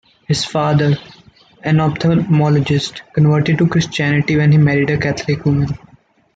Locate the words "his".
0.27-0.43